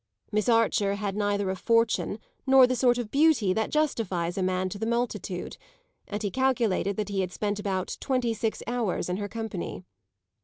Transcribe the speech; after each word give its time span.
Miss 0.31 0.49
Archer 0.49 0.95
had 0.95 1.15
neither 1.15 1.51
a 1.51 1.55
fortune 1.55 2.17
nor 2.47 2.65
the 2.65 2.75
sort 2.75 2.97
of 2.97 3.11
beauty 3.11 3.53
that 3.53 3.69
justifies 3.69 4.35
a 4.35 4.41
man 4.41 4.67
to 4.69 4.79
the 4.79 4.87
multitude, 4.87 5.57
and 6.07 6.23
he 6.23 6.31
calculated 6.31 6.95
that 6.97 7.09
he 7.09 7.21
had 7.21 7.31
spent 7.31 7.59
about 7.59 7.97
twenty 7.99 8.33
six 8.33 8.63
hours 8.65 9.09
in 9.09 9.17
her 9.17 9.29
company. 9.29 9.83